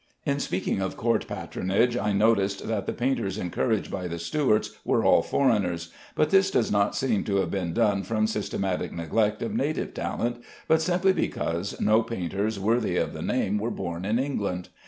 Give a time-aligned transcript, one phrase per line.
[0.25, 5.05] In speaking of court patronage I noticed that the painters encouraged by the Stuarts were
[5.05, 9.53] all foreigners, but this does not seem to have been done from systematic neglect of
[9.53, 10.37] native talent,
[10.67, 14.69] but simply because no painters worthy of the name were born in England.